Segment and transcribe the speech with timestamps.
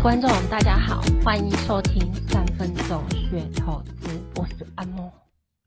[0.00, 5.12] 的观众，大家好，欢迎收听三分钟学投资，我是阿莫，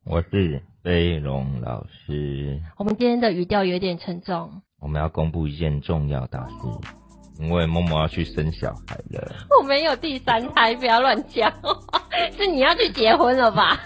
[0.04, 2.60] 我是飞龙老师。
[2.76, 6.54] 我们今天的语调有点沉重，我们要公布一件重要大事，
[7.38, 9.32] 因为默默要去生小孩了。
[9.56, 11.52] 我没有第三胎，不要乱讲，
[12.36, 13.78] 是你要去结婚了吧？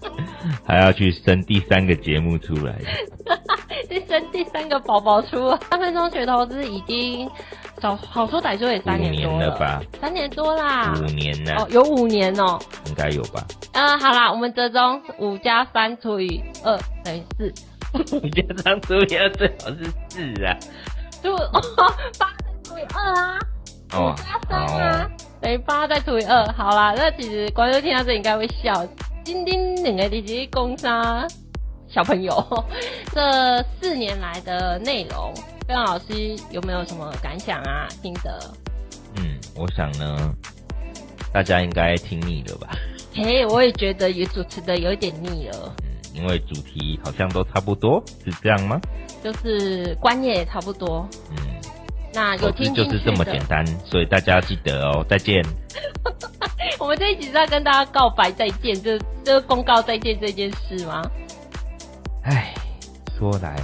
[0.66, 2.78] 还要去生第三个节目出来，
[3.88, 5.56] 去生第三个宝宝出。
[5.70, 7.26] 三分钟学投资已经。
[7.80, 9.80] 好好说歹说也三年多了，吧？
[10.00, 13.44] 三年多啦，五年了哦，有五年哦，应该有吧？
[13.72, 17.52] 啊、呃，好啦，我们折中五加三除以二等于四，
[18.16, 20.56] 五加三除以二最好是四啊，
[21.22, 21.36] 就
[22.18, 22.28] 八
[22.64, 23.38] 除以二啊，
[23.94, 28.84] 五加三啊，等于八再除以二，好啦，那其实观众听到这应该会笑，
[29.24, 31.26] 叮叮两个弟弟攻杀
[31.88, 32.64] 小朋友，
[33.14, 35.32] 这四年来的内容。
[35.68, 37.86] 飞龙老师有没有什么感想啊？
[38.02, 38.54] 心得？
[39.16, 40.32] 嗯，我想呢，
[41.30, 42.70] 大家应该听腻了吧？
[43.14, 45.74] 嘿，我也觉得也主持的有点腻了。
[45.82, 48.80] 嗯，因为主题好像都差不多，是这样吗？
[49.22, 51.06] 就是观念也差不多。
[51.32, 51.36] 嗯，
[52.14, 55.04] 那有听就是这么简单， 所以大家要记得哦。
[55.06, 55.44] 再见。
[56.80, 61.02] 我们这一集是在跟大家告白再见，就就公告再见这件事吗？
[62.22, 62.54] 唉，
[63.18, 63.54] 说来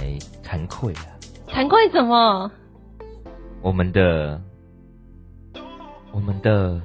[0.43, 1.14] 惭愧啊。
[1.55, 2.51] 惭愧什么？
[3.61, 4.41] 我们的，
[6.11, 6.81] 我们的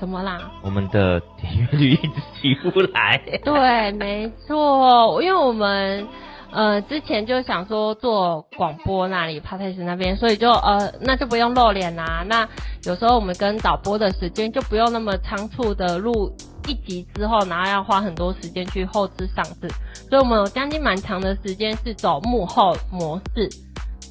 [0.00, 0.40] 什么啦？
[0.62, 3.20] 我们的点阅率一直起不来。
[3.44, 6.08] 对，没错，因为我们
[6.50, 12.24] 呃之前就想说做广播那里 Podcast 那边，所以就呃那就不用露脸啦。
[12.26, 12.48] 那
[12.84, 16.34] 有时候我们跟导播的时间就不用那么仓促的录
[16.66, 19.68] 一集之后，然后要花很多时间去后置上字，
[20.08, 23.46] 所以我们有将近蛮长的时间是走幕后模式。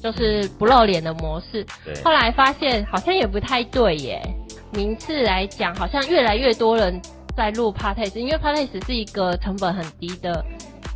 [0.04, 1.94] 就是不露脸的模式，对。
[2.02, 4.20] 后来发现好像也不太对耶。
[4.70, 7.00] 名次来讲，好像越来越多人
[7.34, 10.44] 在录 Podcast，因为 Podcast 是一个成本很低的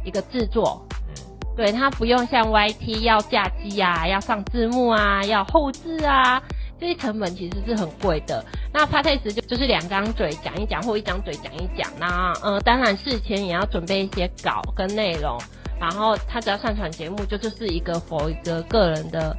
[0.04, 0.86] 一个制作。
[0.90, 1.14] 嗯。
[1.56, 6.42] 对，它不用像 YT 要架机啊，要上字幕啊，要后制啊，
[6.78, 8.44] 这些成本其实是很贵的。
[8.74, 11.90] 那 Podcast 就就是两张嘴讲一讲，或一张嘴讲一讲。
[11.98, 15.38] 那呃，当然事前也要准备一些稿跟内容。
[15.80, 19.36] 然后他只要上传节目，就就是一个 for 一个个人的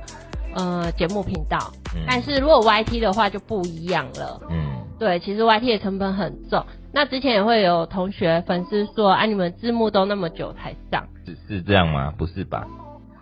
[0.56, 1.58] 呃节目频道。
[1.96, 2.02] 嗯。
[2.08, 4.40] 但是如果 YT 的话就不一样了。
[4.50, 4.78] 嗯。
[5.00, 6.66] 对，其实 YT 的成本很重。
[6.92, 12.12] 那之前也会有同学粉丝说，啊，你们字幕都那么久才上，是是这样吗？
[12.18, 12.68] 不是吧？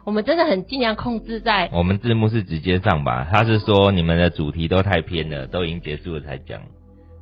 [0.03, 1.69] 我们真的很尽量控制在。
[1.72, 3.27] 我们字幕是直接上吧？
[3.31, 6.59] 他是说你们的主题都太偏了，都已经结束了才讲，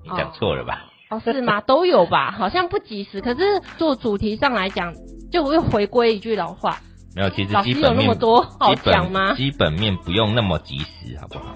[0.03, 0.85] 你讲错了吧？
[1.09, 1.59] 哦， 哦，是吗？
[1.59, 2.31] 都有吧？
[2.31, 3.19] 好像不及时。
[3.19, 4.93] 可是做主题上来讲。
[5.35, 6.79] 就会回归一句老话，
[7.13, 9.33] 没有，其实基本面有那么多好讲吗？
[9.35, 11.53] 基本面不用那么及时，好不好？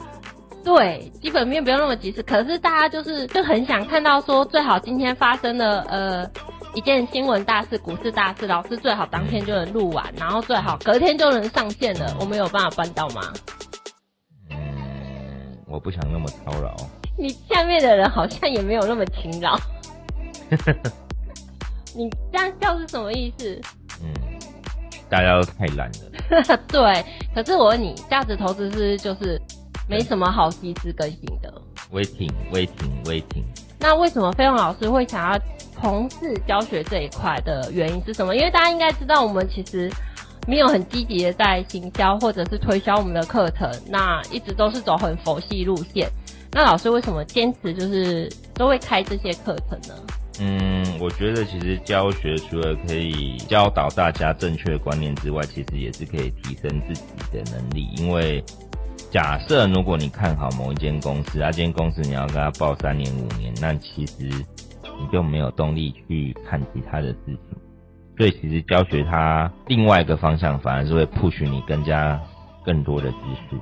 [0.65, 2.21] 对，基本面不用那么及时。
[2.23, 6.29] 可是大家就是就很想看到说，最好今天发生了呃
[6.75, 12.17] 一件新闻大事、股市大事，老师最好当天就能录完，嗯，然后最好隔天就能上线了。
[12.19, 13.21] 我们有办法办到吗？
[14.51, 16.75] 嗯，我不想那么操劳。
[17.17, 19.57] 你下面的人好像也没有那么勤劳。
[21.99, 23.59] 你这样笑是什么意思？
[24.01, 24.07] 嗯，
[25.09, 26.57] 大家都太懒了。
[26.69, 27.05] 对，
[27.35, 29.37] 可是我问你，价值投资是就是
[29.89, 31.53] 没什么好及时更新的。
[31.91, 33.43] Waiting，waiting，waiting。
[33.81, 35.37] 那为什么飞龙老师会想要
[35.73, 38.33] 从事教学这一块的原因是什么？
[38.33, 39.91] 因为大家应该知道，我们其实
[40.47, 46.09] 没有很积极的在行销或者是推销我们的课程，那一直都是走很佛系路线。
[46.53, 49.93] 那老师为什么坚持就是都会开这些课程呢？
[50.41, 57.89] 嗯，我觉得其实教学除了可以教导大家正确的观念之外，其实也是可以提升自己的能力。
[57.97, 58.41] 因为
[59.11, 67.37] 假设如果你看好某一间公司，那间公司你要跟他报三年五年，那其实你就没有动力去看其他的事情。
[68.17, 72.17] 所以其实教学它另外一个方向，反而是会 push 你更加
[72.65, 73.17] 更多的知
[73.49, 73.57] 识，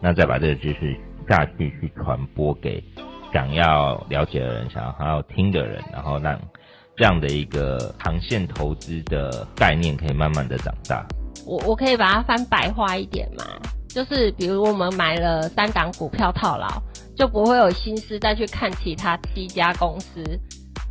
[0.00, 0.96] 那再把这个知识
[1.28, 2.82] 下去去传播给。
[3.32, 6.38] 想要了解的人，想要听的人，然后让
[6.96, 11.06] 这样的一个长线投资的概念可以慢慢的长大。
[11.46, 13.44] 我我可以把它翻白话一点嘛，
[13.88, 16.68] 就是比如我们买了三档股票套牢，
[17.16, 20.22] 就不会有心思再去看其他七家公司。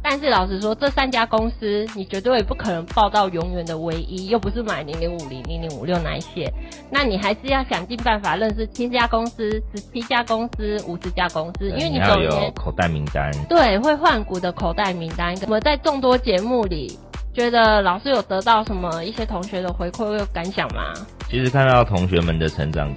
[0.03, 6.51] 但是老实说，这三家公司你绝对也不可能抱到永远的唯一，又不是买零零五零、零零五六那一些，
[6.89, 13.31] 那你还是要想尽办法认识七家公司、十七家公司、五十家公司，因为你总有口袋名单。
[13.48, 15.36] 对，会换股的口袋名单。
[15.44, 16.97] 我们在众多节目里，
[17.31, 20.94] 觉得老师有得到什么一些同学的回馈或感想吗？
[21.30, 22.92] 其实看到同学们的成长，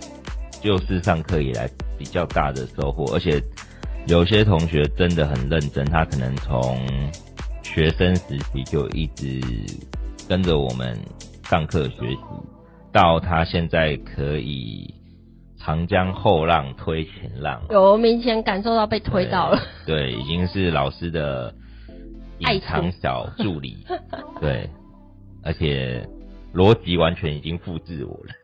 [0.60, 1.68] 就是上课以来
[1.98, 3.42] 比较大的收获，而且。
[4.06, 6.78] 有些同学真的很认真，他可能从
[7.62, 9.40] 学生时期就一直
[10.28, 10.94] 跟着我们
[11.44, 12.18] 上课学习，
[12.92, 14.92] 到他现在可以
[15.56, 19.58] 长江后浪推前浪，有明显感受到被推到了。
[19.86, 21.54] 对，对，已经是老师的
[22.40, 23.86] 隐藏小助理。
[24.38, 24.68] 对，
[25.42, 26.06] 而且
[26.52, 28.34] 逻辑完全已经复制我了。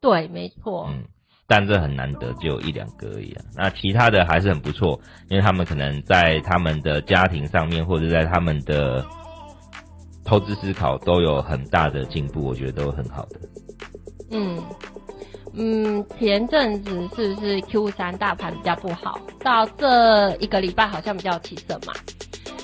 [0.00, 0.88] 对，没错。
[0.90, 1.04] 嗯。
[1.50, 3.42] 但这很难得，就一两个而已啊。
[3.56, 5.00] 那其他的还是很不错，
[5.30, 9.02] 因为他们可能在他们的家庭上面，或者在他们的
[10.26, 13.40] 投资思考都有很大的进步，我觉得都很好的。
[14.30, 14.62] 嗯
[15.54, 19.18] 嗯，前阵子是不是 Q 三大盘比较不好？
[19.42, 21.94] 到这一个礼拜好像比较起色嘛。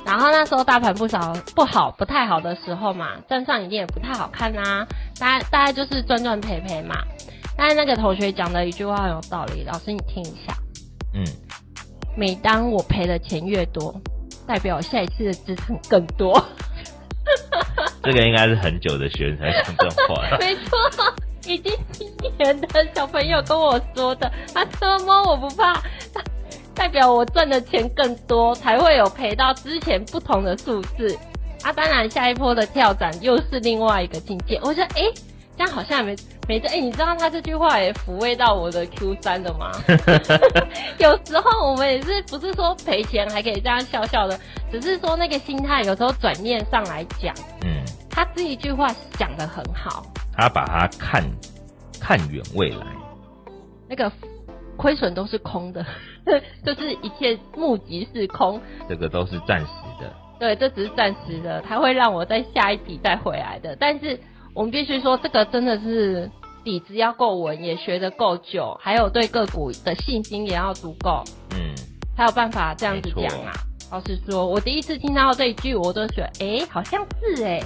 [0.05, 4.87] 然后那时候大盘不少不好，不太好的时候嘛，站上一定也不太好看啊。
[5.19, 6.97] 大概大概就是赚赚赔赔嘛。
[7.57, 10.57] 但是那个同学讲的一句话很有道理，老师你听一下。
[11.15, 11.25] 嗯，
[12.17, 13.95] 每当我赔的钱越多，
[14.47, 16.45] 代表下一次的资产更多。
[18.03, 20.37] 这个应该是很久的学生才讲这种话。
[20.39, 20.79] 没错，
[21.47, 22.05] 已经七
[22.39, 24.31] 年的小朋友跟我说的。
[24.53, 25.81] 他说摸我不怕，
[26.75, 31.17] 代表我赚的钱更多，才会有赔到之前不同的数字。
[31.63, 34.59] 啊，当然下一波的跳涨又是另外一个境界。
[34.63, 35.15] 我说，哎、欸
[35.57, 36.17] 这样好像也没
[36.47, 39.71] 没这哎、欸，你知道他这句话也抚慰到我的 Q 三的吗？
[40.99, 44.39] 有时候我们也是不是说赔钱还可以这样笑笑的，
[44.71, 48.89] 只是说那个心态有时候转念上来讲，嗯，他这一句话
[49.19, 50.05] 讲的很好，
[50.37, 51.23] 他把它看
[51.99, 52.87] 看远未来，
[53.89, 54.13] 那个
[54.77, 55.85] 亏损都是空的，
[56.63, 59.67] 就是一切目即是空，这个都是暂时
[59.99, 64.21] 的，对，这只是暂时的，他会让我在下一笔再回来的，但是。
[64.55, 66.31] 我们必须说，这个真的是
[66.63, 71.75] 底子要够稳，也学得够久，还有对个股的信心也要足够，嗯，
[72.17, 73.53] 才有办法这样子讲啊。
[73.91, 77.65] 老实说，我第一次听到这一句，我都觉得，哎、欸，好像是哎、欸。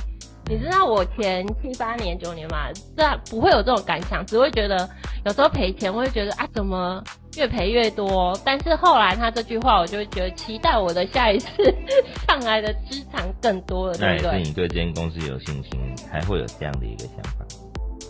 [0.50, 4.88] 你知道我前七八年、九年嘛，这不会有这种感想，只会觉得
[5.26, 7.04] 有时候赔钱，我会觉得啊，怎么
[7.38, 8.38] 越赔越多？
[8.44, 11.48] 但是后来他这句话，我就会觉得期待我的下一次
[12.26, 14.30] 上来的资产更多了，对不对？
[14.30, 17.46] 那也是你对这间公司有信心，才会有这样的一个想法。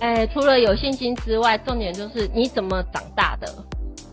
[0.01, 3.47] 哎、欸，除了有信心之外，重点就是你怎么长大的。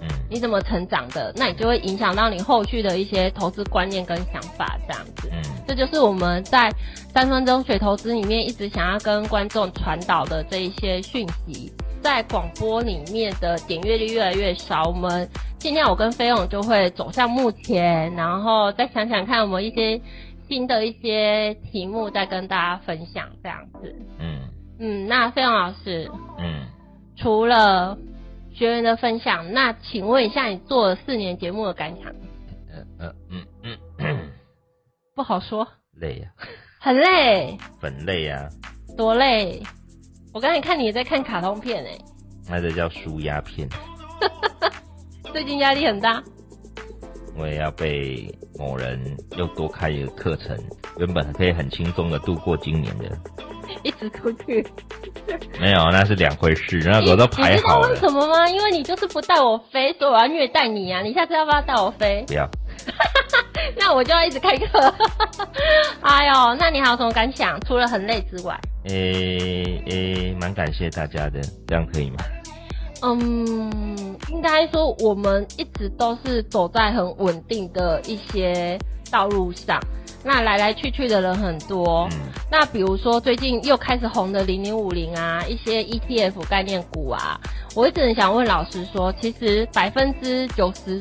[0.01, 5.29] 嗯你怎么成长的，那你就会影响到你后续的一些投资观念跟想法，这样子。
[5.31, 6.69] 嗯，这就是我们在
[7.13, 11.71] 三分钟学投资里面一直想要跟观众传导的这一些讯息，
[12.06, 20.00] 在广播里面的点阅率越来越少，我们尽量我跟飞勇就会走向目前，然后再想想看我们一些
[20.48, 23.96] 新的一些题目，再跟大家分享这样子。
[24.19, 24.40] 嗯
[24.78, 26.07] 嗯，那飞勇老师，
[26.38, 26.68] 嗯，
[27.18, 27.98] 除了。
[28.54, 32.06] 学员的分享，那请问一下，你做了四年节目的感想？
[32.72, 34.31] 呃呃嗯嗯嗯，
[35.13, 35.68] 不好说，
[36.00, 36.46] 累呀、啊，
[36.80, 39.62] 很累，很累呀、啊，多累？
[40.36, 41.98] 我刚才看你也在看卡通片诶，
[42.50, 43.70] 那个叫舒压片。
[45.32, 46.22] 最近压力很大，
[47.38, 48.30] 我也要被
[48.60, 49.00] 某人
[49.38, 50.54] 又多开一个课程，
[50.98, 53.06] 原本可以很轻松的度过今年的，
[53.82, 54.62] 一直出去。
[55.58, 56.82] 没有，那是两回事。
[56.84, 57.88] 那个都排好了。
[57.88, 58.50] 你知道为什么吗？
[58.50, 61.01] 因为你就是不带我飞，所以我要虐待你啊！
[61.01, 62.25] 你下次要不要带我飞？
[62.27, 62.46] 不要。
[63.77, 64.94] 那我就要一直开课。
[66.01, 67.60] 哎呦，那你还有什么感想？
[67.62, 68.60] 除了很累之外？
[68.86, 72.17] 诶、欸、诶、欸，蛮感谢大家的，这样可以吗？
[73.01, 78.77] 嗯，应该说我们一直都是走在很稳定的一些
[79.12, 79.79] 道路上。
[80.24, 87.39] 那来来去去的人很多，嗯、那比如说最近又开始红的零零五零啊，一些 ETF 概念股啊，
[87.75, 91.00] 我一直很想问老师说，其实百分之九十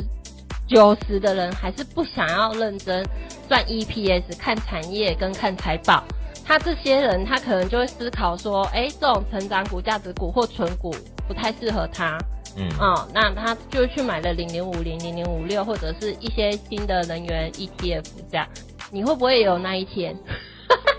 [0.66, 3.04] 九十的人还是不想要认真
[3.48, 6.02] 赚 EPS、看产业跟看财报，
[6.44, 10.94] 他这些人他可能就会思考说，哎，这种成长股、价值股或存股
[11.28, 12.18] 不太适合他，
[12.56, 18.46] 嗯，哦，那他就去买了零零五零、零零五六或者是一些新的能源 ETF 这样。
[18.90, 20.16] 你会不会有那一天？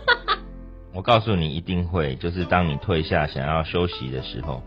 [0.93, 2.15] 我告诉你，一定会。
[2.15, 4.62] 就是当你退下想要休息的时候，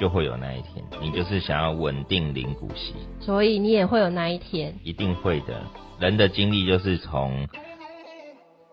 [0.00, 0.82] 就会有那一天。
[1.00, 4.74] 你就是想要稳定领股息，所以你也会有那一天。
[4.82, 5.62] 一定会的。
[6.00, 7.46] 人的经历就是从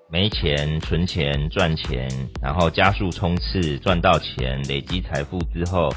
[0.10, 2.08] 没钱、存钱、赚钱，
[2.42, 5.90] 然后加速冲刺，赚到钱，累积财富之后，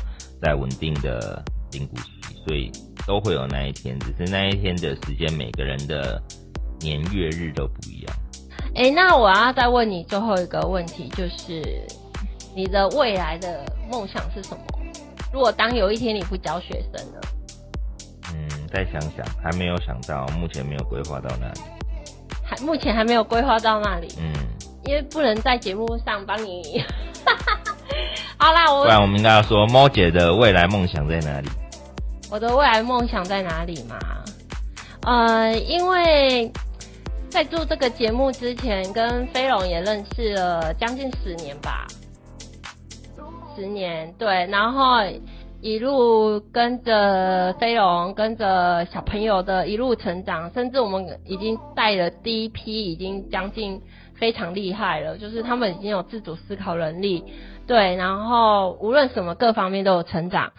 [0.42, 2.34] 再稳定的领股息。
[2.46, 2.72] 所以
[3.06, 6.20] 都会有那一天，只是那一天的时间，每个人的。
[6.82, 8.16] 年月日都不一样。
[8.74, 11.62] 哎、欸，那我要再问你最后一个问题，就是
[12.56, 14.62] 你的未来的梦想是什么？
[15.32, 17.20] 如果当有一天你不教学生了，
[18.32, 21.60] 嗯，再想想，还没有想到，目前没有规划到那里。
[22.44, 24.08] 还目前还没有规划到那里。
[24.18, 24.32] 嗯，
[24.84, 26.84] 因为不能在节目上帮你。
[28.36, 31.48] 好啦，我不然我们应该要说，猫姐的未来梦想在哪里？
[32.30, 33.98] 我的未来梦想在哪里嘛？
[35.02, 36.50] 呃，因为
[37.28, 41.86] 在做这个节目之前，跟飞龙也认识了将近十年吧。
[43.54, 44.98] 十年，对，然后
[45.60, 53.80] 一路跟着飞龙，跟着小朋友的一路成长，甚至我们已经带了第一批，已经将近
[54.14, 57.24] 非常厉害了，就是他们已经有自主思考能力，
[57.66, 60.52] 对，然后无论什么各方面都有成长。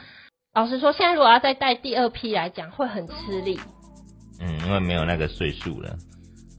[0.54, 3.60] 老实说，现在如果要再带第二批来讲，会很吃力。
[4.40, 5.96] 嗯，因为没有那个岁数了。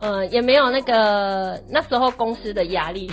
[0.00, 3.10] 呃，也没有那个那时候公司的压力。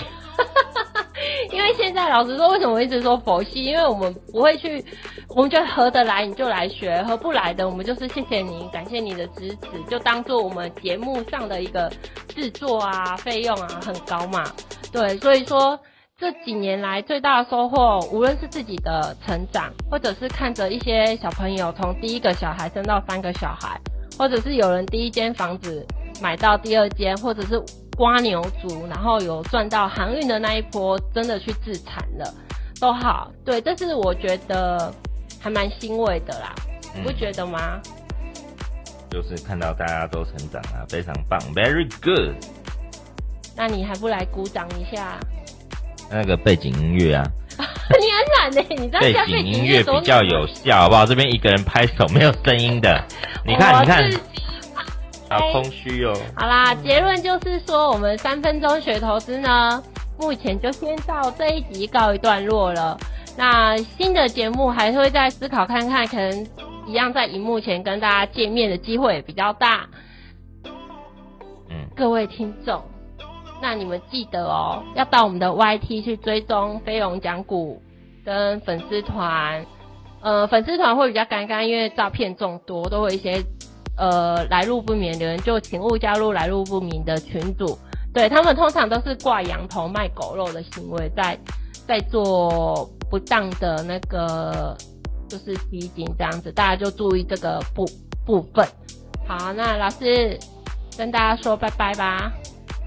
[1.82, 3.64] 现在老实说，为什么我一直说佛系？
[3.64, 4.84] 因为我们不会去，
[5.30, 11.90] 我们觉得合得来你就来学，合不来的我们就是谢谢你，感谢你的支持，就当做我们节目上的一个
[12.28, 14.44] 制作啊，费用啊很高嘛。
[14.92, 15.80] 对，所以说
[16.18, 23.80] 这几年来最大的收获，无论是自己的成长，或者是看着一些小朋友从第一个小孩生到三个小孩，
[24.18, 25.88] 或者是有人第一间房子
[26.22, 27.64] 买到第二间，或者是。
[28.00, 32.34] 蜗牛族，然后有赚到航运的那一波，真的去自产了，
[32.80, 34.92] 都好，对，这是我觉得
[35.40, 36.56] 还蛮欣慰的啦，
[36.96, 37.80] 你不觉得吗？
[39.12, 42.36] 就是看到大家都成长啊，非常棒，very good。
[43.56, 45.20] 那你还不来鼓掌一下？
[46.10, 47.24] 那个背景音乐啊，
[47.58, 51.06] 你很懒呢，你知道背景音乐比较有效，好不好？
[51.06, 53.04] 这边一个人拍手没有声音的，
[53.46, 54.10] 你看，你看。
[55.30, 56.14] 好空虚哦。
[56.36, 59.84] 好啦，结论就是说，我们三分钟学投资呢，
[60.20, 62.98] 目前就先到这一集告一段落了。
[63.38, 66.48] 那新的节目还会再思考看看，可能
[66.88, 69.88] 一样在荧幕前跟大家见面的机会也比较大。
[71.70, 72.82] 嗯，各位听众，
[73.62, 77.82] 那你们记得哦，要到我们的 YT 去追踪飞龙讲股
[78.26, 79.64] 跟粉丝团。
[80.22, 83.44] 呃，粉丝团会比较尴尬，因为照片众多，都会一些。
[84.00, 87.78] 呃，来路不明的人就请勿加入来路不明的群组。
[88.14, 91.38] 对，他们通常都是挂羊头卖狗肉的行为，在
[91.86, 94.76] 在做不当的那个
[95.28, 97.86] 就是基金这样子，大家就注意这个部
[98.26, 98.66] 部分。
[99.28, 100.40] 好，那老师
[100.98, 102.32] 跟大家说拜拜吧。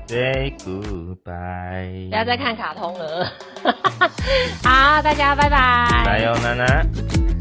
[0.08, 2.08] Say goodbye。
[2.08, 3.30] 不要再看卡通了。
[4.64, 6.02] 好，大家拜拜。
[6.04, 7.31] 加油，娜娜。